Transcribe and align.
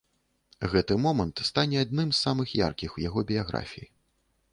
Гэты 0.71 0.95
момант 1.01 1.43
стане 1.49 1.77
адным 1.85 2.09
з 2.13 2.17
самых 2.27 2.55
яркіх 2.67 2.97
у 2.97 3.05
яго 3.07 3.19
біяграфіі. 3.33 3.87